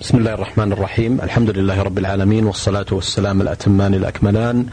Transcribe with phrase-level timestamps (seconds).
[0.00, 4.66] بسم الله الرحمن الرحيم الحمد لله رب العالمين والصلاة والسلام الأتمان الأكملان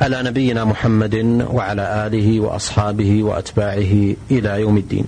[0.00, 1.14] على نبينا محمد
[1.50, 5.04] وعلى آله وأصحابه وأتباعه إلى يوم الدين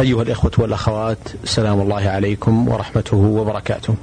[0.00, 3.94] أيها الإخوة والأخوات سلام الله عليكم ورحمته وبركاته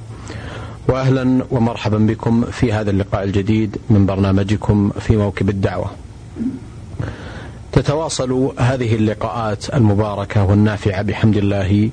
[0.88, 5.90] وأهلا ومرحبا بكم في هذا اللقاء الجديد من برنامجكم في موكب الدعوة
[7.72, 11.90] تتواصل هذه اللقاءات المباركة والنافعة بحمد الله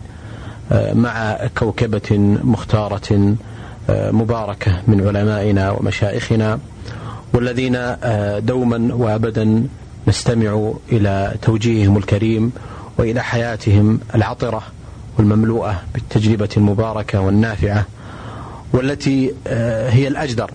[0.72, 3.36] مع كوكبة مختارة
[3.90, 6.60] مباركة من علمائنا ومشايخنا
[7.34, 7.78] والذين
[8.46, 9.68] دوما وابدا
[10.08, 12.52] نستمع إلى توجيههم الكريم
[12.98, 14.62] وإلى حياتهم العطرة
[15.18, 17.86] والمملوءة بالتجربة المباركة والنافعة
[18.74, 19.34] والتي
[19.90, 20.52] هي الأجدر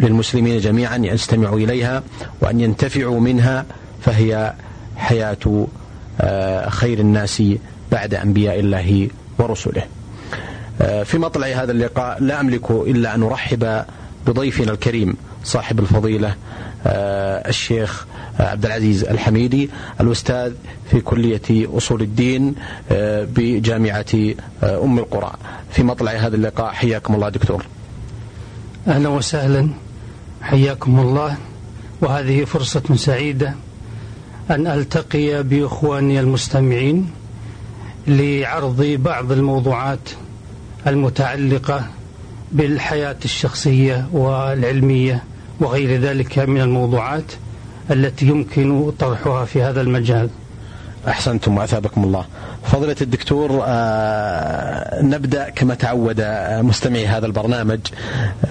[0.00, 2.02] للمسلمين جميعا أن يستمعوا إليها
[2.40, 3.64] وأن ينتفعوا منها
[4.02, 4.52] فهي
[4.96, 5.66] حياة
[6.68, 7.42] خير الناس
[7.92, 9.82] بعد أنبياء الله ورسله.
[11.04, 13.84] في مطلع هذا اللقاء لا أملك إلا أن أرحب
[14.26, 16.34] بضيفنا الكريم صاحب الفضيلة
[16.86, 18.06] الشيخ
[18.40, 20.52] عبد العزيز الحميدي الأستاذ
[20.90, 22.54] في كلية أصول الدين
[23.36, 24.06] بجامعة
[24.62, 25.32] أم القرى.
[25.70, 27.66] في مطلع هذا اللقاء حياكم الله دكتور.
[28.88, 29.68] أهلا وسهلا
[30.42, 31.36] حياكم الله
[32.00, 33.54] وهذه فرصة سعيدة
[34.50, 37.10] أن ألتقي بإخواني المستمعين
[38.08, 40.10] لعرض بعض الموضوعات
[40.86, 41.86] المتعلقة
[42.52, 45.22] بالحياة الشخصية والعلمية
[45.60, 47.32] وغير ذلك من الموضوعات
[47.90, 50.30] التي يمكن طرحها في هذا المجال.
[51.08, 52.24] أحسنتم وأثابكم الله.
[52.64, 56.20] فضيلة الدكتور آه نبدأ كما تعود
[56.62, 57.80] مستمعي هذا البرنامج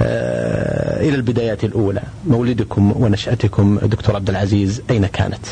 [0.01, 2.01] آه إلى البدايات الأولى.
[2.27, 5.45] مولدكم ونشأتكم دكتور عبد العزيز أين كانت؟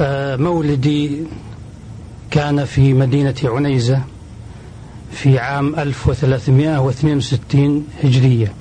[0.00, 1.22] آه مولدي
[2.30, 4.00] كان في مدينة عنيزة
[5.12, 8.52] في عام 1362 هجرية.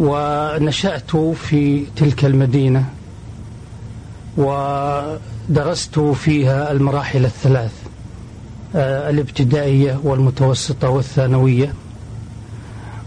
[0.00, 2.84] ونشأت في تلك المدينة
[4.36, 7.72] ودرست فيها المراحل الثلاث
[8.74, 11.74] الابتدائية والمتوسطة والثانوية.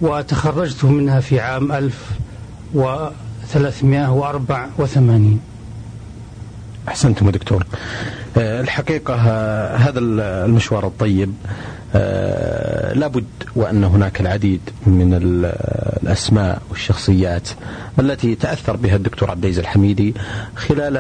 [0.01, 2.12] وتخرجت منها في عام 1000
[2.75, 3.07] و
[3.53, 5.39] 384
[6.88, 7.66] أحسنتم دكتور.
[8.38, 9.16] الحقيقة
[9.75, 11.34] هذا المشوار الطيب
[12.95, 13.25] لابد
[13.56, 15.13] وأن هناك العديد من
[16.03, 17.50] الأسماء والشخصيات
[18.00, 20.13] التي تأثر بها الدكتور عبد العزيز الحميدي
[20.56, 20.95] خلال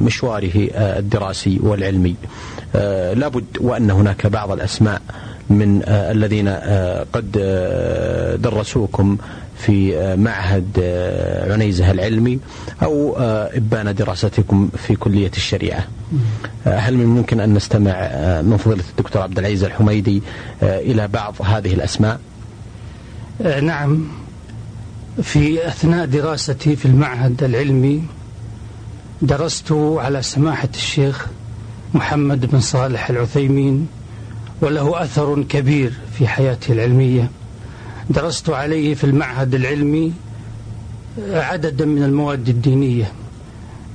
[0.00, 2.14] مشواره الدراسي والعلمي.
[3.14, 5.02] لابد وأن هناك بعض الأسماء
[5.50, 6.48] من الذين
[7.12, 7.32] قد
[8.42, 9.16] درسوكم
[9.58, 10.80] في معهد
[11.50, 12.38] عنيزة العلمي
[12.82, 15.86] أو إبان دراستكم في كلية الشريعة.
[16.64, 17.92] هل من ممكن أن نستمع
[18.42, 20.22] من فضيلة الدكتور عبد العزيز الحميدي
[20.62, 22.20] إلى بعض هذه الأسماء؟
[23.62, 24.08] نعم.
[25.22, 28.02] في أثناء دراستي في المعهد العلمي
[29.22, 31.26] درست على سماحة الشيخ
[31.94, 33.88] محمد بن صالح العثيمين
[34.60, 37.30] وله أثر كبير في حياتي العلمية.
[38.10, 40.12] درست عليه في المعهد العلمي
[41.28, 43.12] عددا من المواد الدينية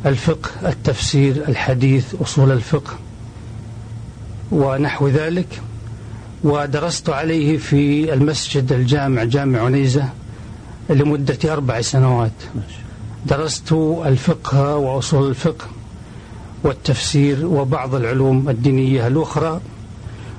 [0.05, 2.93] الفقه التفسير الحديث أصول الفقه
[4.51, 5.61] ونحو ذلك.
[6.43, 10.09] ودرست عليه في المسجد الجامع جامع عنيزة
[10.89, 12.31] لمدة أربع سنوات.
[13.25, 13.71] درست
[14.05, 15.67] الفقه وأصول الفقه
[16.63, 19.61] والتفسير وبعض العلوم الدينية الأخرى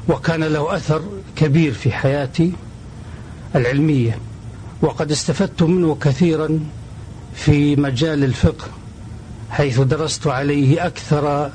[0.08, 1.02] وكان له أثر
[1.36, 2.52] كبير في حياتي.
[3.56, 4.18] العلمية
[4.82, 6.60] وقد استفدت منه كثيرا
[7.34, 8.66] في مجال الفقه
[9.50, 11.50] حيث درست عليه أكثر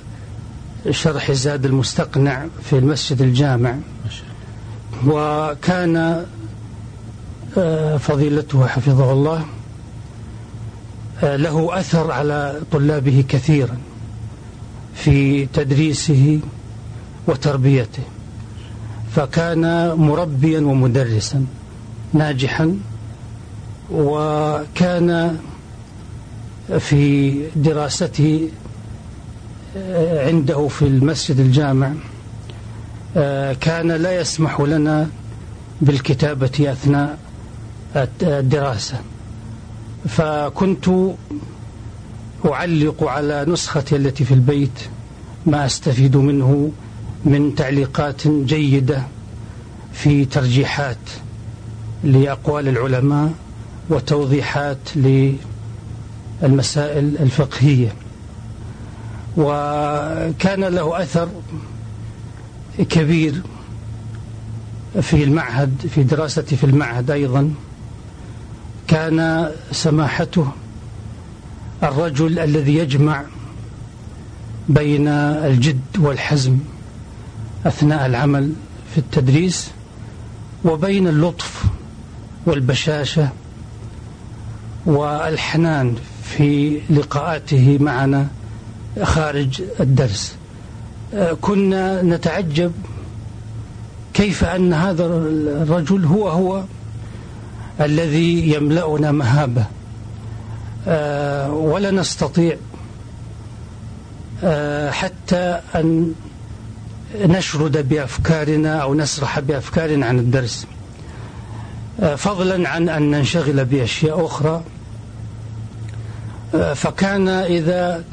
[0.91, 3.75] شرح زاد المستقنع في المسجد الجامع.
[5.07, 6.25] وكان
[7.99, 9.45] فضيلته حفظه الله
[11.23, 13.77] له أثر على طلابه كثيرا
[14.95, 16.39] في تدريسه
[17.27, 18.03] وتربيته
[19.15, 21.45] فكان مربيا ومدرسا.
[22.13, 22.77] ناجحا
[23.91, 25.37] وكان
[26.79, 28.49] في دراسته
[30.11, 31.91] عنده في المسجد الجامع
[33.61, 35.09] كان لا يسمح لنا
[35.81, 37.17] بالكتابة أثناء
[38.21, 38.99] الدراسة.
[40.07, 40.89] فكنت
[42.45, 44.79] أعلق على نسختي التي في البيت
[45.45, 46.71] ما أستفيد منه
[47.25, 49.03] من تعليقات جيدة
[49.93, 50.97] في ترجيحات.
[52.03, 53.33] لأقوال العلماء
[53.89, 54.77] وتوضيحات
[56.41, 57.93] للمسائل الفقهية.
[59.37, 61.29] وكان له أثر
[62.89, 63.41] كبير
[65.01, 67.53] في المعهد في دراستي في المعهد أيضا.
[68.87, 70.47] كان سماحته
[71.83, 73.23] الرجل الذي يجمع
[74.69, 76.57] بين الجد والحزم
[77.65, 78.53] أثناء العمل
[78.93, 79.71] في التدريس
[80.65, 81.63] وبين اللطف
[82.47, 83.29] والبشاشة
[84.85, 88.27] والحنان في لقاءاته معنا
[89.03, 90.35] خارج الدرس.
[91.41, 92.71] كنا نتعجب
[94.13, 96.63] كيف أن هذا الرجل هو هو
[97.81, 99.65] الذي يملأنا مهابة.
[100.87, 102.57] آه، ولا نستطيع
[104.43, 106.13] آه، حتى أن
[107.15, 110.67] نشرد بأفكارنا أو نسرح بأفكارنا عن الدرس.
[112.17, 114.63] فضلا عن أن ننشغل بأشياء أخرى.
[116.75, 118.03] فكان إذا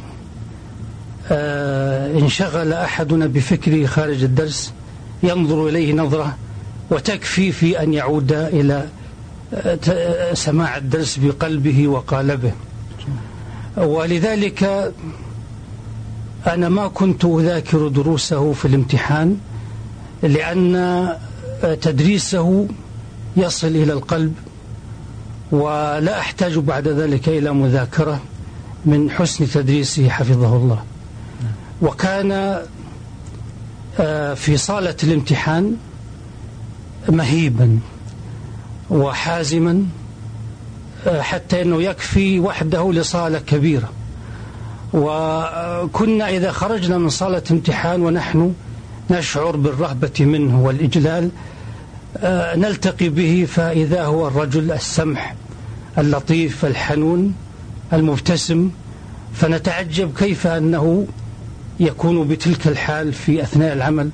[2.23, 4.73] انشغل أحدنا بفكره خارج الدرس
[5.23, 6.37] ينظر إليه نظرة
[6.91, 8.89] وتكفي في أن يعود إلى
[10.33, 12.53] سماع الدرس بقلبه وقالبه
[13.77, 14.93] ولذلك
[16.47, 19.39] أنا ما كنت أذاكر دروسه في الامتحان
[20.23, 21.09] لأن
[21.83, 22.69] تدريسه
[23.37, 24.35] يصل إلى القلب
[25.53, 28.21] ولا أحتاج بعد ذلك إلى مذاكرة
[28.85, 30.83] من حسن تدريسه حفظه الله.
[31.83, 32.61] وكان
[34.01, 35.77] آه، في صالة الامتحان
[37.09, 37.79] مهيبا
[38.91, 39.87] وحازما
[41.07, 43.89] آه، حتى أنه يكفي وحده لصالة كبيرة.
[44.93, 48.55] وكنا إذا خرجنا من صالة امتحان ونحن
[49.11, 51.31] نشعر بالرهبة منه والإجلال
[52.57, 55.35] نلتقي به فإذا هو الرجل السمح
[55.99, 57.35] اللطيف الحنون
[57.93, 58.71] المبتسم
[59.35, 61.07] فنتعجب كيف أنه
[61.81, 64.11] يكون بتلك الحال في أثناء العمل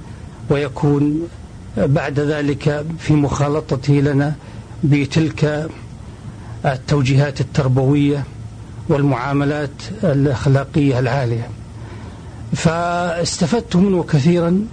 [0.51, 1.29] ويكون
[1.77, 4.35] بعد ذلك في مخالطته لنا
[4.85, 5.69] بتلك
[6.67, 8.25] التوجيهات التربوية
[8.89, 9.71] والمعاملات
[10.05, 11.49] الأخلاقية العالية.
[12.55, 14.65] فاستفدت منه كثيرا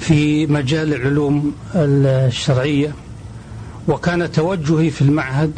[0.00, 2.94] في مجال العلوم الشرعية
[3.88, 5.52] وكان توجهي في المعهد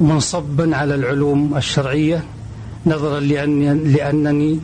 [0.00, 2.24] منصبا على العلوم الشرعية
[2.86, 4.60] نظرا لأنني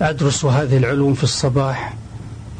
[0.00, 1.94] أدرس هذه العلوم في الصباح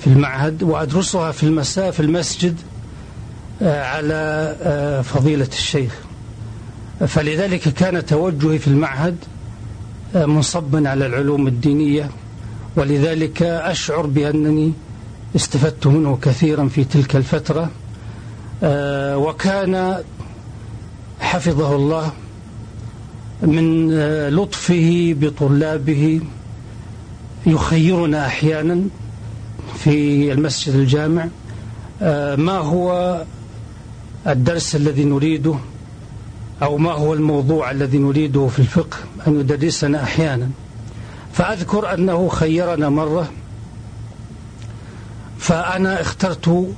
[0.00, 2.56] في المعهد وأدرسها في المساء في المسجد
[3.62, 5.98] آه، على آه، فضيلة الشيخ.
[7.06, 9.16] فلذلك كان توجهي في المعهد
[10.14, 12.10] آه، منصبا على العلوم الدينية
[12.76, 14.72] ولذلك أشعر بأنني
[15.36, 17.70] استفدت منه كثيرا في تلك الفترة.
[19.16, 20.02] وكان
[21.20, 22.12] حفظه الله
[23.42, 23.90] من
[24.28, 26.20] لطفه بطلابه
[27.46, 28.82] يخيرنا أحيانا
[29.74, 31.28] في المسجد الجامع.
[32.02, 33.22] آه، ما هو
[34.26, 35.54] الدرس الذي نريده
[36.62, 38.96] أو ما هو الموضوع الذي نريده في الفقه
[39.26, 40.50] أن يدرسنا أحيانا.
[41.32, 43.30] فأذكر أنه خيرنا مرة
[45.42, 46.74] فأنا اخترت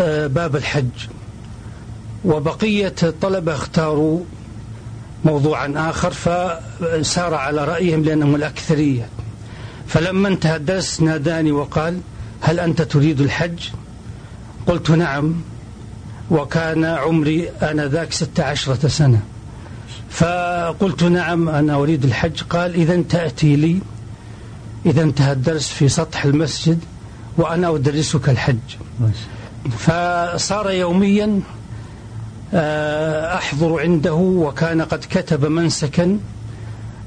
[0.00, 1.08] آه، باب الحج.
[2.24, 4.20] وبقية الطلبة اختاروا
[5.24, 9.08] موضوعا آخر فسار على رأيهم لأنهم الأكثرية.
[9.86, 12.00] فلما انتهى الدرس ناداني وقال
[12.40, 13.68] هل أنت تريد الحج؟
[14.66, 15.34] قلت نعم
[16.30, 19.20] وكان عمري آنذاك ست عشرة سنة.
[20.10, 22.42] فقلت نعم أنا أريد الحج.
[22.42, 23.78] قال إذا تأتي لي.
[24.86, 26.78] إذا انتهى الدرس في سطح المسجد
[27.38, 28.56] وأنا أدرسك الحج.
[29.78, 31.40] فصار يوميا
[32.54, 36.18] آه، أحضر عنده وكان قد كتب منسكا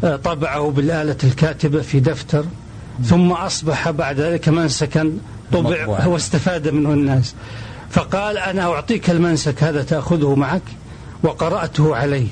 [0.03, 2.46] آه، طبعه بالآلة الكاتبة في دفتر
[3.03, 5.12] ثم أصبح بعد ذلك منسكا
[5.53, 7.36] طبع واستفاد منه الناس.
[7.89, 10.62] فقال أنا أعطيك المنسك هذا تأخذه معك
[11.24, 12.27] وقرأته عليه.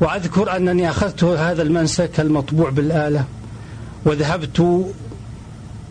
[0.00, 3.24] وأذكر أنني أخذت هذا المنسك المطبوع بالآلة
[4.04, 4.86] وذهبت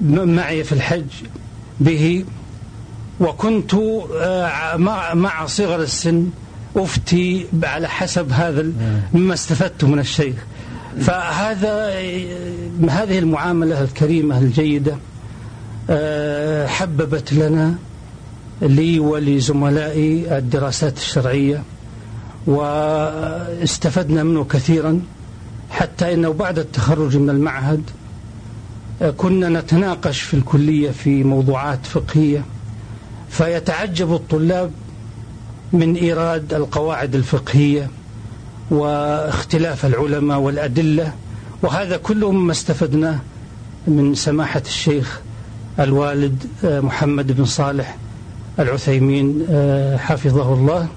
[0.02, 1.06] معي في الحج
[1.80, 2.26] به
[3.20, 3.74] وكنت
[4.22, 4.78] آه،
[5.14, 6.30] مع صغر السن
[6.76, 8.66] أفتي على حسب هذا
[9.14, 10.36] مما استفدت من الشيخ.
[11.00, 11.88] فهذا
[12.90, 14.96] هذه المعاملة الكريمة الجيدة
[16.68, 17.76] حببت لنا
[18.62, 21.64] لي ولزملائي الدراسات الشرعية
[22.48, 25.02] واستفدنا منه كثيرا
[25.70, 27.82] حتى إنه بعد التخرج من المعهد
[29.18, 32.46] كنا نتناقش في الكلية في موضوعات فقهية
[33.30, 34.72] فيتعجب الطلاب
[35.74, 37.90] من إيراد القواعد الفقهية
[38.72, 41.14] واختلاف العلماء والأدلة
[41.62, 43.20] وهذا كله مما استفدناه
[43.88, 45.22] من سماحة الشيخ
[45.80, 47.98] الوالد محمد بن صالح
[48.60, 49.46] العثيمين
[50.00, 50.88] حفظه الله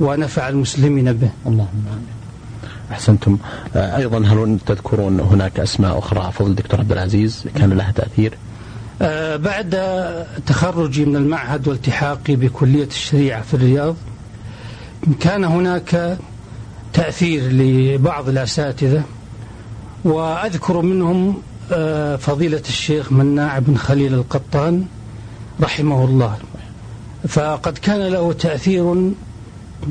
[0.00, 1.30] ونفع المسلمين به.
[1.46, 2.15] اللهم آمين.
[2.92, 3.38] أحسنتم.
[3.74, 8.38] أيضا هل تذكرون هناك أسماء أخرى؟ فضل الدكتور عبد العزيز كان لها تأثير.
[9.36, 9.76] بعد
[10.46, 13.96] تخرجي من المعهد والتحاقي بكلية الشريعة في الرياض
[15.20, 16.18] كان هناك
[16.92, 19.02] تأثير لبعض الأساتذة
[20.04, 21.42] وأذكر منهم
[22.18, 24.84] فضيلة الشيخ مناع بن خليل القطان
[25.60, 26.36] رحمه الله.
[27.28, 29.12] فقد كان له تأثير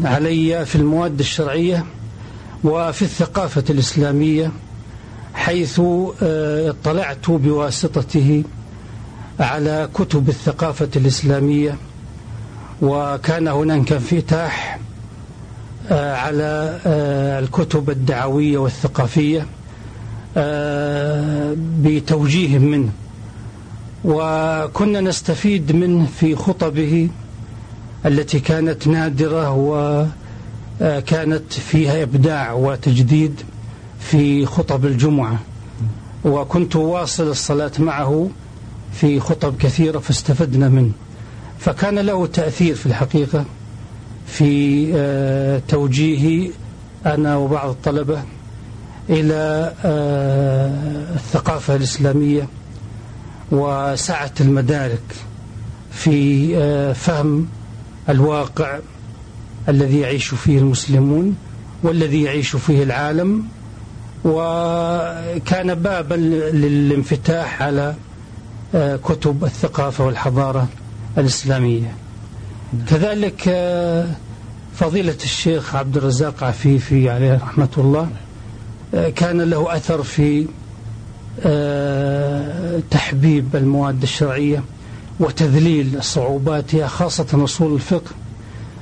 [0.04, 1.86] علي في المواد الشرعية
[2.66, 4.52] وفي الثقافة الإسلامية
[5.34, 5.82] حيث
[6.22, 8.44] اطلعت بواسطته
[9.40, 11.76] على كتب الثقافة الإسلامية
[12.82, 14.80] وكان هناك انفتاح
[15.92, 16.80] على
[17.44, 19.46] الكتب الدعوية والثقافية
[21.84, 22.90] بتوجيه منه.
[24.06, 27.10] وكنا نستفيد منه في خطبه
[28.06, 30.25] التي كانت نادرة وكانت
[31.54, 33.42] فيها إبداع وتجديد
[34.00, 35.40] في خطب الجمعة.
[36.26, 38.30] وكنت واصل الصلاة معه
[38.94, 40.92] في خطب كثيرة فاستفدنا منه.
[41.60, 43.46] فكان له تأثير في الحقيقة
[44.28, 46.52] في توجيهي
[47.06, 48.24] أنا وبعض الطلبة
[49.10, 49.74] إلى
[51.16, 52.48] الثقافة الإسلامية
[53.52, 55.02] وسعة المدارك
[55.92, 57.48] في فهم
[58.10, 58.80] الواقع
[59.70, 61.36] الذي يعيش فيه المسلمون
[61.84, 63.44] والذي يعيش فيه العالم
[64.26, 67.96] وكان بابا للانفتاح على
[69.04, 70.68] كتب الثقافة والحضارة
[71.18, 71.94] الإسلامية.
[72.88, 73.42] كذلك
[74.76, 78.10] فضيلة الشيخ عبد الرزاق عفيفي عليه رحمة الله
[79.16, 80.48] كان له أثر في
[82.92, 84.64] تحبيب المواد الشرعية
[85.20, 88.12] وتذليل صعوباتها خاصة أصول الفقه.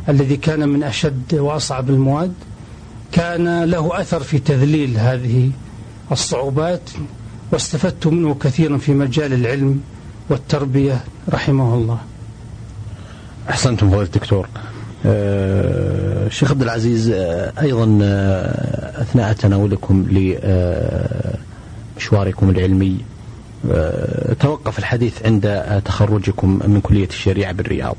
[0.10, 2.34] الذي كان من أشد وأصعب المواد
[3.12, 5.52] كان له أثر في تذليل هذه
[6.12, 6.90] الصعوبات
[7.52, 9.82] واستفدت منه كثيرا في مجال العلم
[10.30, 11.98] والتربية رحمه الله.
[13.50, 14.48] أحسنتم فضيلة الدكتور.
[15.06, 20.06] أه شيخ عبد العزيز أه أيضا أه أثناء تناولكم
[21.96, 22.98] لمشواركم العلمي
[24.40, 27.96] توقف الحديث عند تخرجكم من كلية الشريعة بالرياض.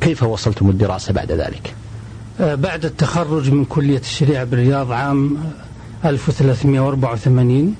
[0.00, 1.74] كيف وصلتم الدراسة بعد ذلك؟
[2.40, 5.38] بعد التخرج من كلية الشريعة بالرياض عام
[6.04, 7.74] 1384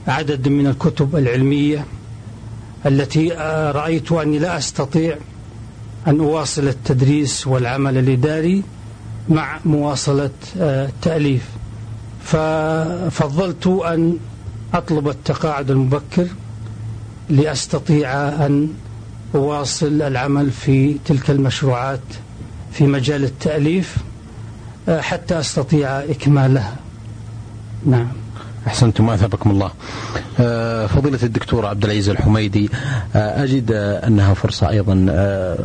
[0.08, 1.86] عدد من الكتب العلمية
[2.86, 3.30] التي
[3.76, 5.18] رأيت أني لا أستطيع
[6.08, 8.64] أن أواصل التدريس والعمل الإداري
[9.30, 11.50] مع مواصلة التأليف.
[12.24, 14.18] ففضلت أن
[14.74, 16.28] أطلب التقاعد المبكر
[17.30, 18.12] لأستطيع
[18.46, 18.70] أن
[19.36, 22.00] أواصل العمل في تلك المشروعات
[22.72, 23.96] في مجال التأليف
[24.90, 26.76] حتى أستطيع إكمالها.
[27.86, 28.08] نعم.
[28.68, 29.72] أحسنتم أثابكم الله.
[30.40, 32.70] آه، فضيلة الدكتور عبد العزيز الحميدي
[33.16, 33.72] آه، أجد
[34.08, 35.58] أنها فرصة أيضا آه،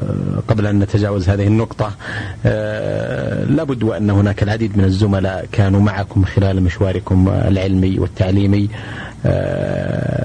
[0.48, 1.92] قبل أن نتجاوز هذه النقطة.
[3.44, 8.68] لابد وأن هناك العديد من الزملاء كانوا معكم خلال مشواركم العلمي والتعليمي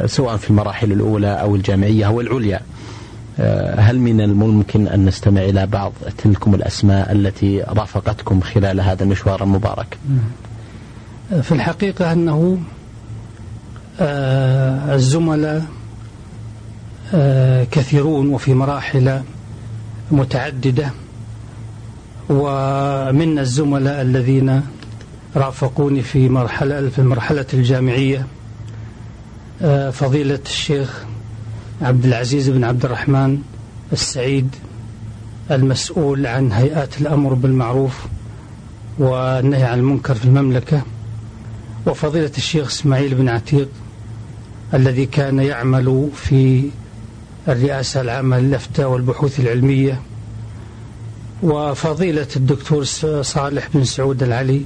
[0.06, 2.62] سواء في المراحل الأولى أو الجامعية أو العليا.
[3.78, 9.98] هل من الممكن أن نستمع إلى بعض تلكم الأسماء التي رافقتكم خلال هذا المشوار المبارك؟
[11.30, 12.60] في الحقيقة أنه
[14.00, 15.66] آه، الزملاء
[17.14, 19.22] آه، كثيرون وفي مراحل
[20.12, 20.92] متعددة
[22.30, 24.62] ومن الزملاء الذين
[25.36, 28.28] رافقوني في مرحلة في المرحلة الجامعية
[29.62, 31.04] آه، فضيلة الشيخ
[31.82, 33.42] عبد العزيز بن عبد الرحمن
[33.94, 34.56] السعيد
[35.52, 38.06] المسؤول عن هيئات الأمر بالمعروف
[39.00, 40.82] والنهي عن المنكر في المملكة.
[41.90, 43.70] وفضيلة الشيخ إسماعيل بن عتيق
[44.74, 46.70] الذي كان يعمل في
[47.48, 50.02] الرئاسة العامة للأفتاء والبحوث العلمية
[51.44, 52.84] وفضيلة الدكتور
[53.22, 54.66] صالح بن سعود العلي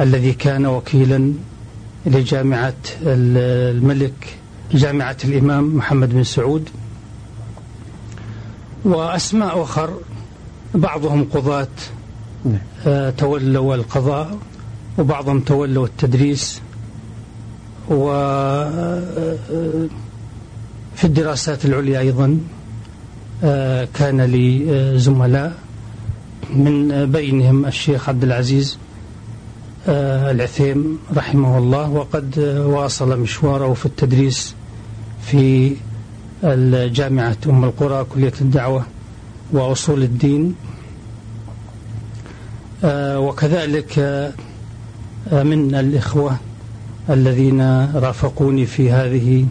[0.00, 1.32] الذي كان وكيلا
[2.06, 4.38] لجامعة الملك
[4.72, 6.68] جامعة الإمام محمد بن سعود
[8.84, 9.98] وأسماء أخر
[10.74, 11.68] بعضهم قضاة
[12.44, 12.58] نعم.
[12.86, 14.38] آه، تولوا القضاء
[14.98, 16.60] وبعضهم تولوا التدريس
[17.90, 18.10] و
[20.94, 22.38] في الدراسات العليا أيضا
[23.44, 25.52] آه، كان لي آه، زملاء
[26.50, 28.78] من بينهم الشيخ عبد العزيز
[29.88, 34.54] آه، العثيم رحمه الله وقد واصل مشواره في التدريس
[35.22, 35.72] في
[36.44, 38.86] الجامعة أم القرى كلية الدعوة
[39.52, 40.54] وأصول الدين.
[43.16, 43.98] وكذلك
[45.32, 46.36] من الإخوة
[47.10, 47.60] الذين
[47.94, 49.46] رافقوني في هذه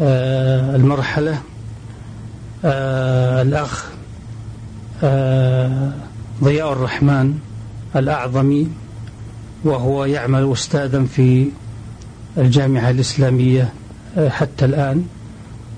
[0.00, 1.40] آه، المرحلة.
[2.64, 3.86] آه، الأخ
[5.02, 5.92] آه،
[6.44, 7.38] ضياء الرحمن
[7.96, 8.68] الأعظمي
[9.64, 11.48] وهو يعمل أستاذا في
[12.38, 13.72] الجامعة الإسلامية
[14.28, 15.04] حتى الآن.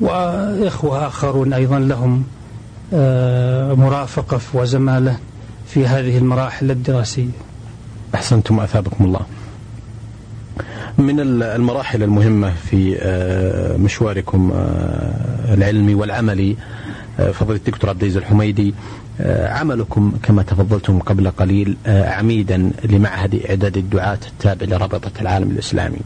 [0.00, 2.24] وإخوة آخرون أيضا لهم
[3.78, 5.16] مرافقة وزمالة
[5.66, 7.28] في هذه المراحل الدراسية.
[8.14, 9.20] أحسنتم أثابكم الله.
[10.98, 16.56] من المراحل المهمة في آه، مشواركم آه، العلمي والعملي
[17.20, 18.74] آه، فضيلة الدكتور عبد العزيز الحميدي
[19.30, 25.98] عملكم كما تفضلتم قبل قليل عميدا لمعهد إعداد الدعاة التابع لرابطة العالم الإسلامي.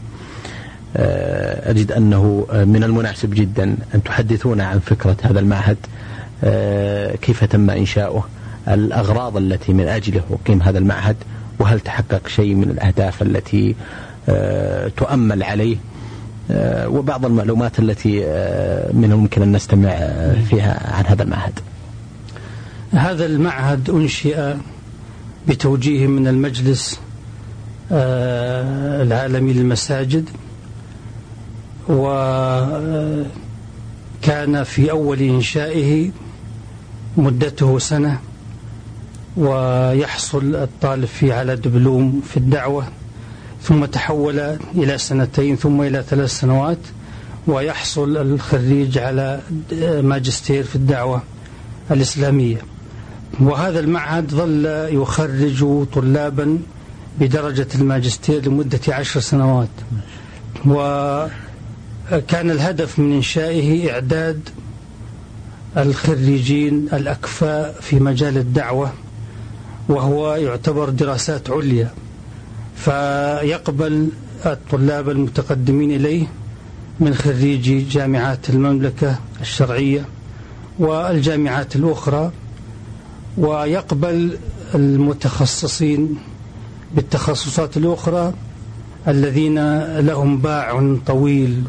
[1.65, 5.77] أجد أنه من المناسب جدا أن تحدثونا عن فكرة هذا المعهد
[7.21, 8.23] كيف تم إنشاؤه
[8.67, 11.15] الأغراض التي من أجله أقيم هذا المعهد
[11.59, 13.75] وهل تحقق شيء من الأهداف التي
[14.29, 15.77] آه، تؤمل عليه؟
[16.51, 19.89] آه، وبعض المعلومات التي آه، من الممكن أن نستمع
[20.49, 21.59] فيها عن هذا المعهد.
[22.91, 24.53] هذا المعهد أنشئ
[25.47, 26.99] بتوجيه من المجلس
[27.91, 30.29] العالمي للمساجد
[31.89, 33.33] وكان
[34.63, 36.11] في أول إنشائه
[37.17, 38.19] مدته سنة.
[39.39, 42.87] ويحصل الطالب فيه على دبلوم في الدعوة
[43.61, 44.39] ثم تحول
[44.75, 46.77] إلى سنتين ثم إلى ثلاث سنوات
[47.47, 49.41] ويحصل الخريج على
[50.03, 51.21] ماجستير في الدعوة
[51.91, 52.57] الإسلامية.
[53.39, 54.65] وهذا المعهد ظل
[55.01, 56.59] يخرج طلابا
[57.19, 59.69] بدرجة الماجستير لمدة عشر سنوات.
[60.65, 61.31] وكان
[62.51, 64.49] الهدف من إنشائه إعداد
[65.77, 68.91] الخريجين الأكفاء في مجال الدعوة
[69.89, 71.91] وهو يعتبر دراسات عليا
[72.75, 74.09] فيقبل
[74.45, 76.27] الطلاب المتقدمين إليه
[76.99, 80.05] من خريجي جامعات المملكة الشرعية
[80.79, 82.31] والجامعات الأخرى
[83.37, 84.37] ويقبل
[84.75, 86.17] المتخصصين
[86.95, 88.33] بالتخصصات الأخرى
[89.07, 91.63] الذين لهم باع طويل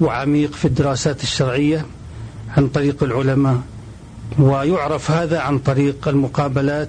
[0.00, 1.86] وعميق في الدراسات الشرعية
[2.56, 3.60] عن طريق العلماء.
[4.38, 6.88] ويعرف هذا عن طريق المقابلات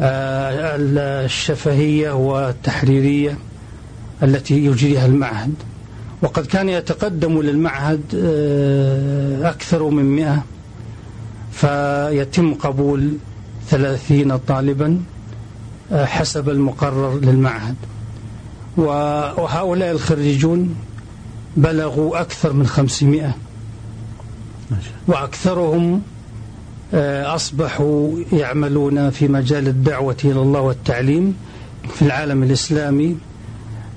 [0.00, 3.38] الشفهية والتحريرية
[4.22, 5.54] التي يجريها المعهد.
[6.22, 10.44] وقد كان يتقدم للمعهد آه، أكثر من مئة
[11.52, 13.12] فيتم قبول
[13.68, 15.00] ثلاثين طالبا
[15.92, 17.74] آه، حسب المقرر للمعهد.
[18.76, 20.74] وهؤلاء الخريجون
[21.56, 23.34] بلغوا أكثر من خمسمائة
[25.08, 26.02] وأكثرهم
[26.94, 31.36] أصبحوا يعملون في مجال الدعوة إلى الله والتعليم
[31.94, 33.16] في العالم الإسلامي.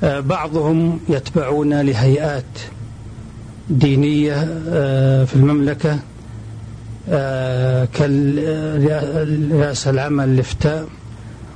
[0.03, 2.43] آه، بعضهم يتبعون لهيئات
[3.69, 5.99] دينية آه، في المملكة
[7.93, 10.88] كالرئاسة العامة للإفتاء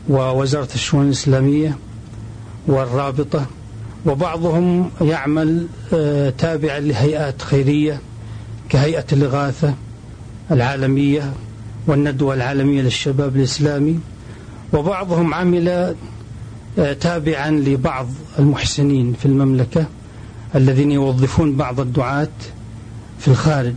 [0.10, 1.78] ووزارة الشؤون الإسلامية
[2.67, 3.45] والرابطة.
[4.06, 5.67] وبعضهم يعمل
[6.38, 8.02] تابعا لهيئات خيرية
[8.69, 9.73] كهيئة الإغاثة.
[10.52, 11.34] العالمية
[11.88, 14.00] والندوة العالمية للشباب الإسلامي
[14.74, 15.96] وبعضهم عمل
[16.80, 18.08] آه، تابعا لبعض
[18.40, 19.86] المحسنين في المملكة
[20.56, 22.30] الذين يوظفون بعض الدعاة
[23.20, 23.76] في الخارج.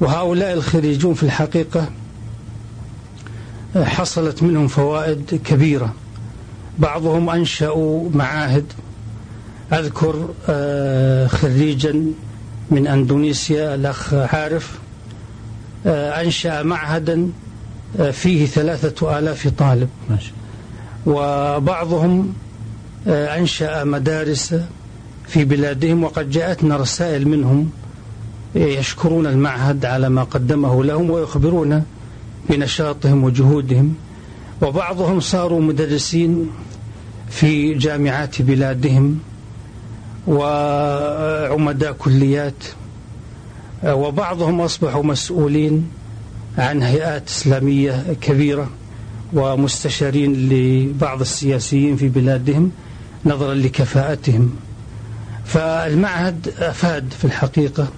[0.00, 1.88] وهؤلاء الخريجون في الحقيقة
[3.76, 5.94] آه، حصلت منهم فوائد كبيرة.
[6.78, 8.64] بعضهم أنشأوا معاهد.
[9.72, 12.04] أذكر آه، خريجا
[12.70, 14.78] من أندونيسيا الأخ عارف.
[15.86, 17.30] أنشأ معهدا
[18.00, 19.88] آه، فيه ثلاثة آلاف طالب.
[21.06, 22.32] وبعضهم
[23.08, 24.54] آه، أنشأ مدارس
[25.28, 27.70] في بلادهم وقد جاءتنا رسائل منهم
[28.54, 31.84] يشكرون المعهد على ما قدمه لهم ويخبرون
[32.50, 33.94] بنشاطهم وجهودهم.
[34.62, 36.50] وبعضهم صاروا مدرسين
[37.30, 39.18] في جامعات بلادهم
[40.26, 42.64] وعمداء كليات.
[43.84, 45.88] وبعضهم أصبحوا مسؤولين
[46.58, 48.70] عن هيئات إسلامية كبيرة
[49.32, 52.70] ومستشارين لبعض السياسيين في بلادهم
[53.26, 54.56] نظرا لكفاءتهم.
[55.44, 57.88] فالمعهد أفاد في الحقيقة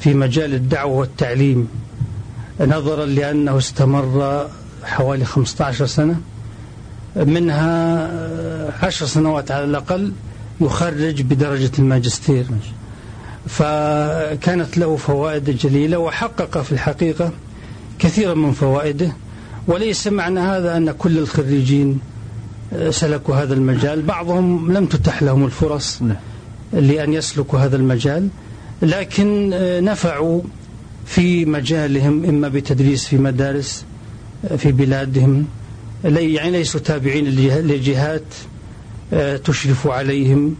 [0.00, 1.68] في مجال الدعوة والتعليم
[2.60, 4.46] نظرا لأنه استمر
[4.84, 6.20] حوالي 15 سنة.
[7.16, 8.10] منها
[8.84, 10.12] عشر سنوات على الأقل
[10.60, 12.46] يخرج بدرجة الماجستير.
[13.46, 17.32] فكانت له فوائد جليلة وحقق في الحقيقة
[17.98, 19.12] كثيرا من فوائده
[19.66, 22.00] وليس معنى هذا أن كل الخريجين
[22.90, 26.16] سلكوا هذا المجال بعضهم لم تتح لهم الفرص نعم.
[26.72, 28.28] لأن يسلكوا هذا المجال
[28.82, 29.50] لكن
[29.84, 30.40] نفعوا
[31.06, 33.84] في مجالهم إما بتدريس في مدارس
[34.56, 35.46] في بلادهم
[36.04, 37.24] يعني ليسوا تابعين
[37.66, 38.22] لجهات
[39.44, 40.54] تشرف عليهم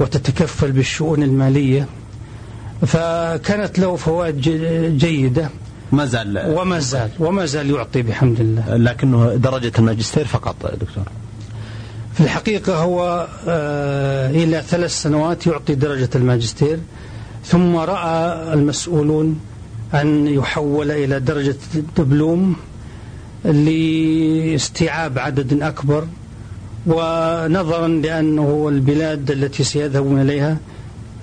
[0.00, 1.86] وتتكفل بالشؤون المالية
[2.82, 4.40] فكانت له فوائد
[4.98, 5.50] جيدة.
[5.92, 8.76] ما زال وما زال وما زال يعطي بحمد الله.
[8.76, 11.04] لكنه درجة الماجستير فقط دكتور.
[12.14, 16.78] في الحقيقة هو آه، إلى ثلاث سنوات يعطي درجة الماجستير
[17.44, 19.40] ثم رأى المسؤولون
[19.94, 22.56] أن يحول إلى درجة الدبلوم
[23.44, 26.06] لاستيعاب عدد أكبر
[26.86, 30.56] ونظرا لأنه البلاد التي سيذهبون إليها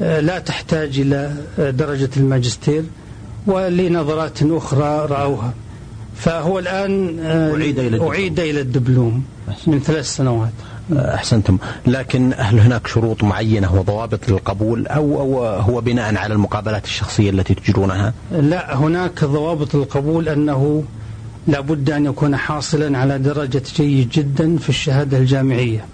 [0.04, 2.84] لا تحتاج إلى آه، درجة الماجستير
[3.48, 5.54] ولنظرات أخرى رأوها.
[6.16, 9.24] فهو الآن آه، أعيد إلى الدبلوم, أعيد إلى الدبلوم
[9.68, 10.54] من ثلاث سنوات.
[10.94, 11.58] أحسنتم.
[11.88, 17.54] لكن هل هناك شروط معينة وضوابط للقبول أو, أو هو بناء على المقابلات الشخصية التي
[17.54, 20.84] تجرونها؟ لا هناك ضوابط للقبول أنه
[21.48, 25.86] لابد أن يكون حاصلا على درجة جيد جدا في الشهادة الجامعية.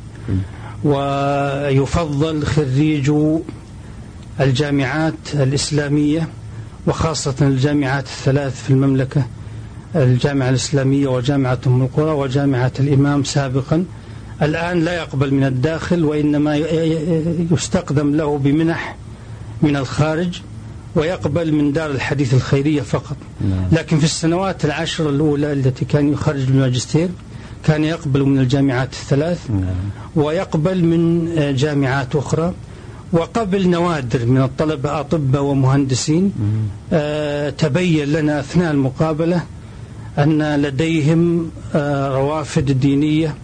[0.83, 3.11] ويفضل خريج
[4.39, 6.27] الجامعات الإسلامية
[6.87, 9.25] وخاصة الجامعات الثلاث في المملكة
[9.95, 13.85] الجامعة الإسلامية وجامعة أم القرى وجامعة الإمام سابقا
[14.41, 16.55] الآن لا يقبل من الداخل وإنما
[17.51, 18.95] يستقدم له بمنح
[19.61, 20.41] من الخارج
[20.95, 23.67] ويقبل من دار الحديث الخيرية فقط نعم.
[23.71, 27.09] لكن في السنوات العشر الأولى التي كان يخرج بالماجستير
[27.65, 29.75] كان يقبل من الجامعات الثلاث نعم.
[30.15, 32.53] ويقبل من جامعات أخرى
[33.13, 36.33] وقبل نوادر من الطلبة أطباء ومهندسين
[36.93, 39.43] آه تبين لنا أثناء المقابلة
[40.17, 41.51] أن لديهم
[42.15, 43.35] روافد دينية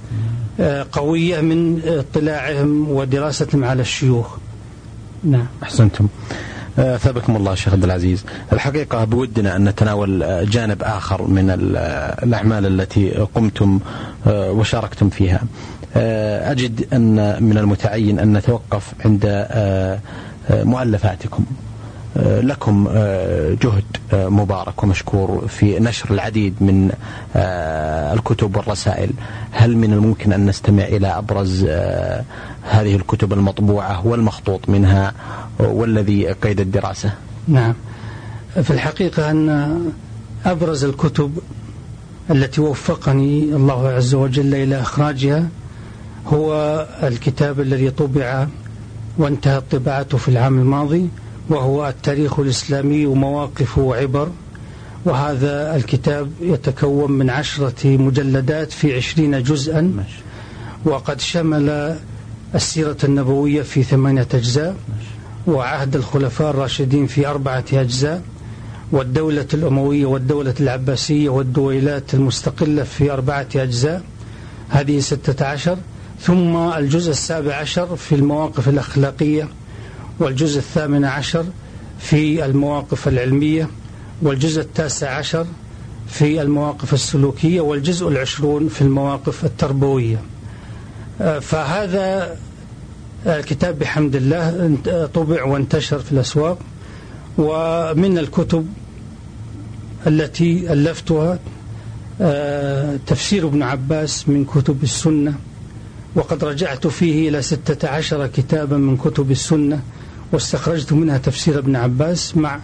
[0.91, 4.27] قوية من اطلاعهم ودراستهم على الشيوخ.
[5.23, 5.45] نعم.
[5.63, 6.07] أحسنتم.
[6.75, 8.25] ثابكم الله شيخ عبد العزيز.
[8.53, 11.49] الحقيقة بودنا أن نتناول جانب آخر من
[12.23, 13.79] الأعمال التي قمتم
[14.27, 15.41] وشاركتم فيها.
[15.95, 19.47] أجد أن من المتعين أن نتوقف عند
[20.49, 21.45] مؤلفاتكم.
[22.25, 22.87] لكم
[23.61, 26.91] جهد مبارك ومشكور في نشر العديد من
[28.15, 29.09] الكتب والرسائل.
[29.51, 31.63] هل من الممكن أن نستمع إلى أبرز
[32.61, 35.13] هذه الكتب المطبوعة والمخطوط منها
[35.59, 37.11] والذي قيد الدراسة؟
[37.47, 37.73] نعم.
[38.63, 39.79] في الحقيقة أن
[40.45, 41.37] أبرز الكتب
[42.31, 45.43] التي وفقني الله عز وجل إلى إخراجها
[46.27, 48.47] هو الكتاب الذي طبع
[49.17, 51.09] وانتهت طباعته في العام الماضي
[51.49, 54.29] وهو التاريخ الإسلامي ومواقف وعبر
[55.05, 60.03] وهذا الكتاب يتكون من عشرة مجلدات في عشرين جزءا.
[60.85, 61.97] وقد شمل
[62.55, 64.75] السيرة النبوية في ثمانية أجزاء.
[65.47, 68.21] وعهد الخلفاء الراشدين في أربعة أجزاء.
[68.91, 74.03] والدولة الأموية والدولة العباسية والدويلات المستقلة في أربعة أجزاء.
[74.69, 75.77] هذه ستة عشر.
[76.21, 79.47] ثم الجزء السابع عشر في المواقف الأخلاقية
[80.19, 81.45] والجزء الثامن عشر
[81.99, 83.69] في المواقف العلمية
[84.21, 85.45] والجزء التاسع عشر
[86.07, 90.21] في المواقف السلوكية والجزء العشرون في المواقف التربوية.
[91.21, 92.37] آه، فهذا
[93.27, 94.77] الكتاب بحمد الله
[95.13, 96.57] طبع وانتشر في الأسواق
[97.37, 98.67] ومن الكتب
[100.07, 101.39] التي ألفتها
[102.21, 105.33] آه، تفسير ابن عباس من كتب السنة
[106.15, 109.81] وقد رجعت فيه إلى ستة عشر كتابا من كتب السنة
[110.31, 112.59] واستخرجت منها تفسير ابن عباس مع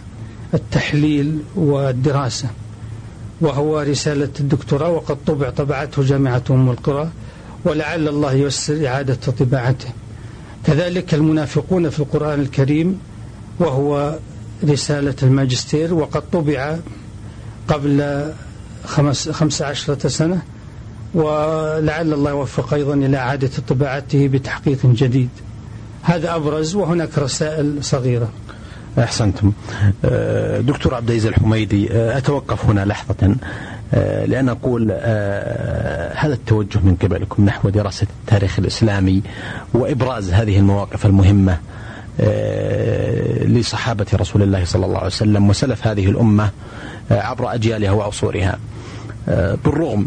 [0.54, 2.48] التحليل والدراسة
[3.40, 7.10] وهو رسالة الدكتوراه وقد طبع طبعته جامعة أم القرى
[7.64, 9.88] ولعل الله ييسر إعادة طباعته.
[10.66, 12.98] كذلك المنافقون في القرآن الكريم
[13.58, 14.18] وهو
[14.64, 16.76] رسالة الماجستير وقد طبع
[17.68, 18.24] قبل
[18.84, 20.42] خمس, خمس عشرة سنة
[21.14, 25.28] ولعل الله يوفق أيضا إلى إعادة طباعته بتحقيق جديد.
[26.02, 28.28] هذا أبرز وهناك رسائل صغيرة.
[28.98, 29.52] أحسنتم.
[30.04, 33.36] أه، دكتور عبد العزيز الحميدي أه، أتوقف هنا لحظة
[33.94, 34.92] أه، لأن أقول
[36.12, 39.22] هذا التوجه من قبلكم نحو دراسة التاريخ الإسلامي
[39.74, 41.58] وإبراز هذه المواقف المهمة
[43.46, 46.50] لصحابة رسول الله صلى الله عليه وسلم وسلف هذه الأمة
[47.10, 48.58] عبر أجيالها وعصورها
[49.64, 50.06] بالرغم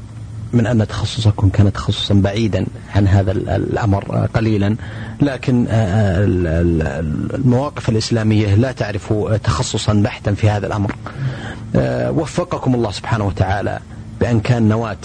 [0.56, 2.66] من أن تخصصكم كان تخصصا بعيدا
[2.96, 4.76] عن هذا الأمر قليلا.
[5.22, 5.66] لكن
[7.36, 9.14] المواقف الإسلامية لا تعرف
[9.44, 10.96] تخصصا بحتا في هذا الأمر.
[12.10, 13.80] وفقكم الله سبحانه وتعالى
[14.22, 14.98] بأن كان نواة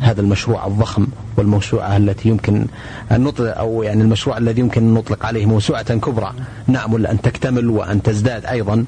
[0.00, 2.66] هذا المشروع الضخم والموسوعة التي يمكن
[3.12, 6.34] أن نطلق أو يعني المشروع الذي يمكن أن نطلق عليه موسوعة كبرى
[6.66, 8.84] نأمل أن تكتمل وأن تزداد أيضا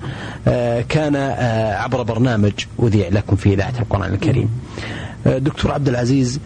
[0.88, 1.16] كان
[1.77, 4.48] عبر برنامج أذيع لكم في إذاعة القرآن الكريم.
[5.27, 6.41] دكتور عبد العزيز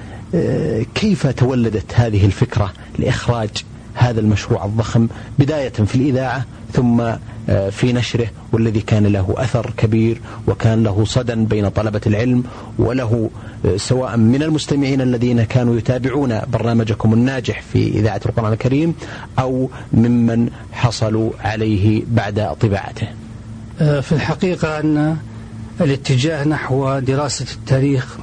[0.94, 3.50] كيف تولدت هذه الفكرة لإخراج
[3.94, 5.08] هذا المشروع الضخم
[5.38, 7.02] بداية في الإذاعة ثم
[7.70, 12.44] في نشره والذي كان له أثر كبير وكان له صدى بين طلبة العلم
[12.78, 13.30] وله
[13.76, 18.94] سواء من المستمعين الذين كانوا يتابعون برنامجكم الناجح في إذاعة القرآن الكريم
[19.38, 23.08] أو ممن حصلوا عليه بعد طباعته.
[23.78, 25.16] في الحقيقة أن
[25.80, 28.16] الاتجاه نحو دراسة التاريخ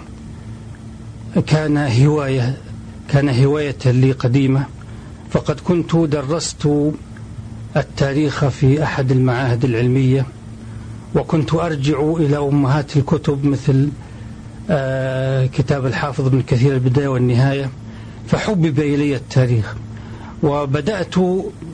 [1.42, 2.58] كان هواية
[3.10, 4.66] كان هواية لي قديمة.
[5.32, 6.68] فقد كنت درست
[7.78, 10.26] التاريخ في أحد المعاهد العلمية
[11.16, 13.90] وكنت أرجع إلى أمهات الكتب مثل
[14.70, 17.70] آه، كتاب الحافظ ابن كثير البداية والنهاية.
[18.28, 19.76] فحبب إلي التاريخ
[20.44, 21.16] وبدأت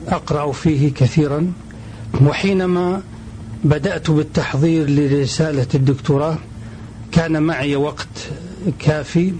[0.08, 1.52] أقرأ فيه كثيرا.
[2.22, 3.02] وحينما
[3.64, 6.38] بدأت بالتحضير لرسالة الدكتوراه
[7.12, 8.28] كان معي وقت
[8.78, 9.32] كافي.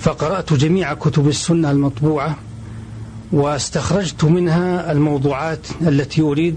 [0.00, 2.36] فقرأت جميع كتب السنة المطبوعة
[3.32, 6.56] واستخرجت منها الموضوعات التي أريد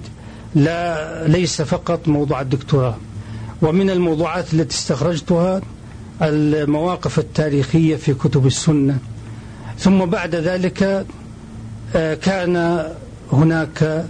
[0.55, 2.95] لا ليس فقط موضوع الدكتوراه.
[3.61, 5.61] ومن الموضوعات التي استخرجتها
[6.21, 8.97] المواقف التاريخية في كتب السنة.
[9.79, 11.05] ثم بعد ذلك
[11.95, 12.85] آه، كان
[13.31, 14.05] هناك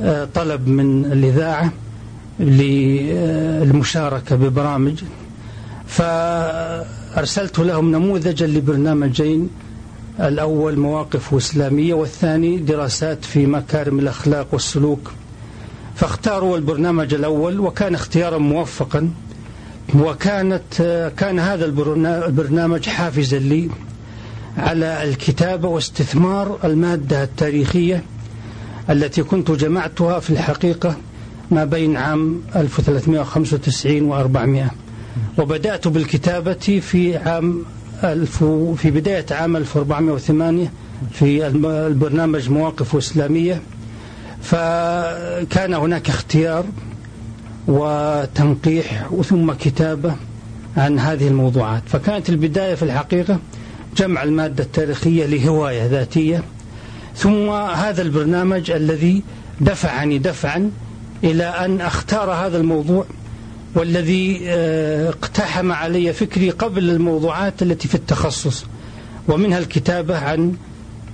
[0.00, 1.72] آه، طلب من الإذاعة
[2.40, 5.04] للمشاركة ببرامج.
[5.86, 6.02] ف
[7.18, 9.48] أرسلت لهم نموذجا لبرنامجين
[10.20, 15.10] الأول مواقف إسلامية والثاني دراسات في مكارم الأخلاق والسلوك.
[15.94, 19.10] فاختاروا البرنامج الأول وكان اختيارا موفقا.
[19.94, 23.70] وكانت كان هذا البرنامج حافزا لي
[24.58, 28.02] على الكتابة واستثمار المادة التاريخية
[28.90, 30.96] التي كنت جمعتها في الحقيقة
[31.50, 34.70] ما بين عام 1395 و 400
[35.38, 36.52] وبدأت بالكتابة
[36.82, 37.64] في عام
[38.04, 38.44] ألف
[38.76, 40.72] في بداية عام 1408
[41.12, 41.46] في
[41.86, 43.62] البرنامج مواقف إسلامية.
[44.42, 46.64] فكان هناك اختيار
[47.68, 50.14] وتنقيح ثم كتابة
[50.76, 51.82] عن هذه الموضوعات.
[51.86, 53.38] فكانت البداية في الحقيقة
[53.96, 56.42] جمع المادة التاريخية لهواية ذاتية.
[57.16, 59.22] ثم هذا البرنامج الذي
[59.60, 60.70] دفعني دفعا
[61.24, 63.04] إلى أن أختار هذا الموضوع
[63.74, 68.64] والذي آه، اقتحم علي فكري قبل الموضوعات التي في التخصص.
[69.28, 70.54] ومنها الكتابة عن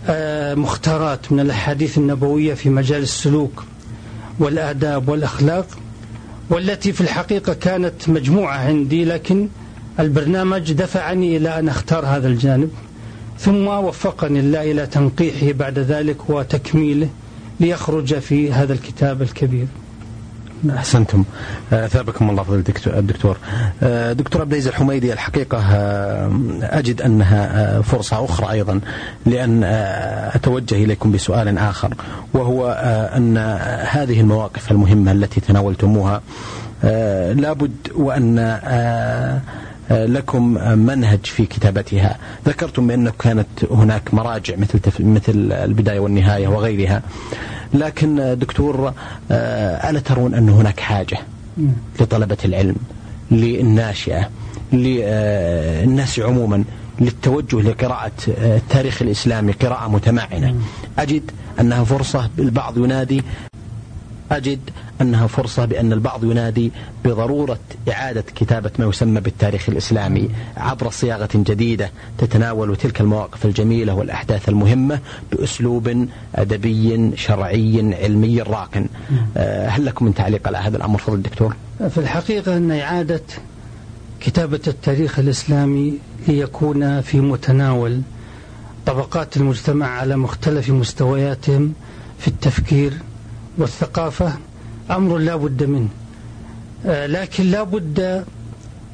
[0.09, 3.65] آه، مختارات من الأحاديث النبوية في مجال السلوك
[4.39, 5.67] والآداب والأخلاق
[6.51, 9.49] والتي في الحقيقة كانت مجموعة عندي لكن
[10.01, 12.71] البرنامج دفعني إلى أن أختار هذا الجانب.
[13.39, 17.09] ثم وفقني الله إلى تنقيحه بعد ذلك وتكميله
[17.61, 19.67] ليخرج في هذا الكتاب الكبير.
[20.77, 21.25] أحسنتم.
[21.73, 23.37] أثابكم الله فضل الدكتور.
[24.13, 25.59] دكتور عبد العزيز الحميدي الحقيقة
[26.63, 28.81] أجد أنها فرصة أخرى أيضا
[29.27, 29.65] لأن
[30.35, 31.95] أتوجه إليكم بسؤال آخر
[32.35, 32.69] وهو
[33.17, 33.37] أن
[33.91, 36.23] هذه المواقف المهمة التي تناولتموها
[37.33, 38.39] لابد وأن
[39.91, 40.43] لكم
[40.79, 42.19] منهج في كتابتها.
[42.47, 47.03] ذكرتم بأنه كانت هناك مراجع مثل مثل البداية والنهاية وغيرها.
[47.75, 48.93] لكن دكتور
[49.31, 51.19] آه، ألا ترون أن هناك حاجة
[52.01, 52.75] لطلبة العلم
[53.31, 54.31] للناشئة
[54.73, 56.65] للناس عموما
[57.01, 60.55] للتوجه لقراءة آه، التاريخ الإسلامي قراءة متمعنة.
[60.99, 63.23] أجد أنها فرصة البعض ينادي
[64.33, 64.61] أجد
[65.01, 66.73] أنها فرصة بأن البعض ينادي
[67.05, 70.29] بضرورة إعادة كتابة ما يسمى بالتاريخ الإسلامي.
[70.57, 75.01] عبر صياغة جديدة تتناول تلك المواقف الجميلة والأحداث المهمة
[75.33, 78.85] بأسلوب أدبي شرعي علمي راق.
[79.37, 81.57] آه، هل لكم من تعليق على هذا الأمر؟ فضل الدكتور
[81.89, 83.23] في الحقيقة أن إعادة
[84.21, 88.01] كتابة التاريخ الإسلامي ليكون في متناول
[88.87, 91.73] طبقات المجتمع على مختلف مستوياتهم
[92.19, 92.93] في التفكير
[93.59, 94.33] والثقافة
[94.91, 95.89] أمر لا بد منه.
[96.87, 98.25] آه، لكن لا بد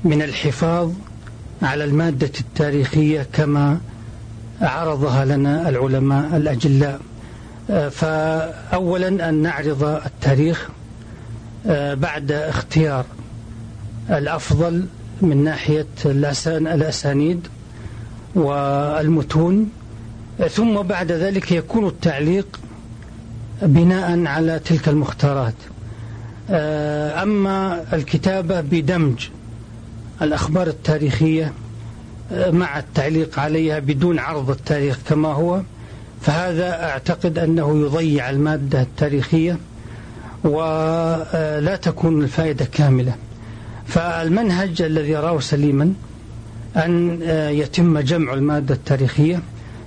[0.04, 0.90] من الحفاظ
[1.62, 3.78] على المادة التاريخية كما
[4.60, 7.00] عرضها لنا العلماء الأجلاء.
[7.70, 10.68] آه، فأولا أن نعرض التاريخ
[11.66, 13.04] آه، بعد اختيار
[14.10, 14.86] الأفضل
[15.22, 17.46] من ناحية الأسانيد
[18.34, 19.70] والمتون.
[20.50, 22.60] ثم بعد ذلك يكون التعليق
[23.62, 25.54] بناء على تلك المختارات.
[26.52, 29.28] أما الكتابة بدمج
[30.22, 31.52] الأخبار التاريخية
[32.32, 35.62] آه، مع التعليق عليها بدون عرض التاريخ كما هو
[36.20, 39.58] فهذا أعتقد أنه يضيع المادة التاريخية
[40.44, 43.14] ولا تكون الفائدة كاملة.
[43.86, 45.92] فالمنهج الذي يراه سليما
[46.76, 49.40] أن آه، يتم جمع المادة التاريخية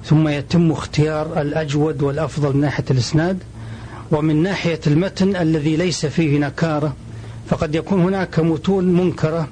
[0.06, 3.38] ثم يتم اختيار الأجود والأفضل من ناحية الإسناد.
[4.12, 6.94] ومن ناحية المتن الذي ليس فيه نكارة
[7.48, 9.48] فقد يكون هناك متون منكرة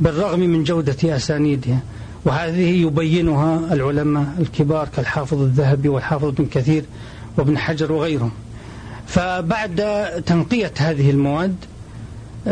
[0.00, 1.78] بالرغم من جودة أسانيدها.
[2.24, 6.84] وهذه يبينها العلماء الكبار كالحافظ الذهبي والحافظ بن كثير
[7.36, 8.30] وابن حجر وغيرهم.
[9.06, 11.56] فبعد تنقية هذه المواد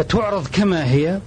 [0.09, 1.21] تعرض كما هي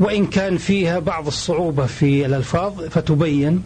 [0.00, 3.62] وإن كان فيها بعض الصعوبة في الألفاظ فتبين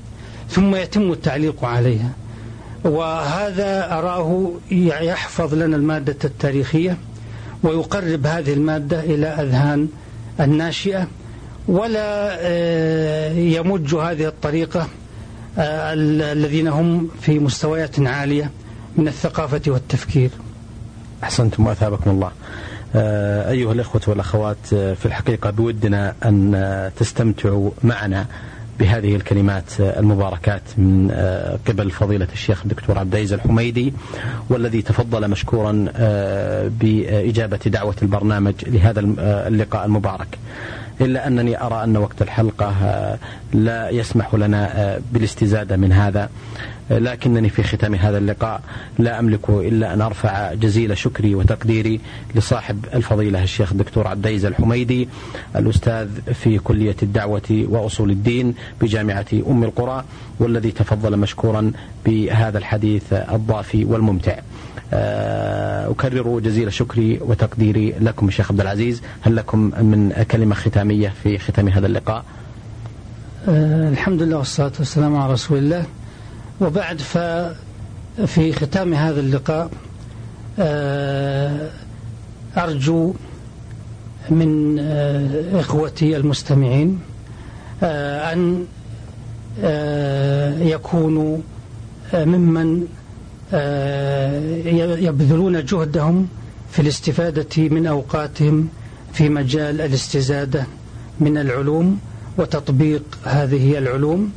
[0.50, 2.10] ثم يتم التعليق عليها.
[2.84, 6.96] وهذا أراه يحفظ لنا المادة التاريخية
[7.62, 9.88] ويقرب هذه المادة إلى أذهان
[10.40, 11.06] الناشئة
[11.68, 14.88] ولا آه، يمج هذه الطريقة
[15.58, 15.92] آه،
[16.32, 18.50] الذين هم في مستويات عالية
[18.96, 20.30] من الثقافة والتفكير.
[21.22, 22.30] أحسنتم وأثابكم الله.
[22.94, 28.26] آه، أيها الإخوة والأخوات في الحقيقة بودنا أن تستمتعوا معنا.
[28.78, 33.92] بهذه الكلمات المباركات من آه، قبل فضيلة الشيخ الدكتور عبد العزيز الحميدي
[34.50, 40.38] والذي تفضل مشكورا آه، بإجابة دعوة البرنامج لهذا آه، اللقاء المبارك.
[41.00, 42.75] إلا أنني أرى أن وقت الحلقة
[43.52, 46.29] لا يسمح لنا بالاستزادة من هذا.
[46.98, 48.60] لكنني في ختام هذا اللقاء
[48.98, 52.00] لا أملك إلا أن أرفع جزيل شكري وتقديري
[52.34, 55.08] لصاحب الفضيلة الشيخ الدكتور عبد العزيز الحميدي
[55.56, 60.04] الأستاذ في كلية الدعوة وأصول الدين بجامعة أم القرى
[60.38, 61.72] والذي تفضل مشكورا
[62.06, 64.38] بهذا الحديث الضافي والممتع.
[64.94, 69.02] آه، أكرر جزيل شكري وتقديري لكم الشيخ عبد العزيز.
[69.20, 72.24] هل لكم من كلمة ختامية في ختام هذا اللقاء؟
[73.48, 75.86] آه، الحمد لله والصلاة والسلام على رسول الله.
[76.63, 79.71] وبعد ففي ختام هذا اللقاء
[80.58, 81.71] آه،
[82.56, 83.15] أرجو
[84.31, 84.79] من
[85.54, 87.00] إخوتي المستمعين
[87.83, 88.67] أن
[90.60, 91.38] يكونوا
[92.15, 92.87] ممن
[93.54, 94.40] آه،
[94.98, 96.29] يبذلون جهدهم
[96.71, 98.69] في الاستفادة من أوقاتهم
[99.13, 100.67] في مجال الاستزادة
[101.21, 102.00] من العلوم
[102.38, 104.33] وتطبيق هذه العلوم.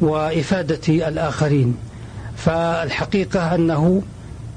[0.00, 1.76] وإفادة الآخرين.
[2.36, 4.02] فالحقيقة أنه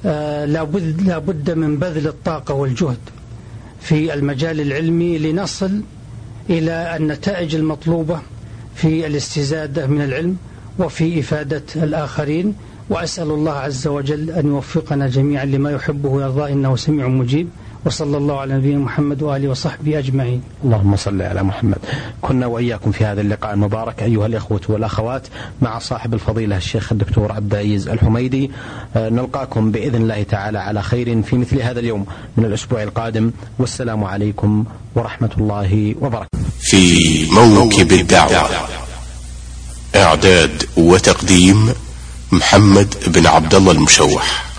[0.05, 2.97] آه، لا بد من بذل الطاقة والجهد
[3.81, 5.81] في المجال العلمي لنصل
[6.49, 8.19] إلى النتائج المطلوبة
[8.75, 10.37] في الاستزادة من العلم
[10.79, 12.55] وفي إفادة الآخرين.
[12.89, 17.49] وأسأل الله عز وجل أن يوفقنا جميعا لما يحبه ويرضاه إنه سميع مجيب.
[17.85, 20.41] وصلى الله على نبينا محمد وآله وصحبه أجمعين.
[20.63, 21.77] اللهم صل على محمد.
[22.21, 25.27] كنا وإياكم في هذا اللقاء المبارك أيها الإخوة والأخوات
[25.61, 28.51] مع صاحب الفضيلة الشيخ الدكتور عبد العزيز الحميدي.
[28.95, 32.05] آه، نلقاكم بإذن الله تعالى على خير في مثل هذا اليوم
[32.37, 33.31] من الأسبوع القادم.
[33.59, 34.65] والسلام عليكم
[34.95, 36.39] ورحمة الله وبركاته.
[36.59, 38.49] في موكب الدعوة
[39.95, 41.69] إعداد وتقديم
[42.31, 44.52] محمد بن عبد الله المشوح.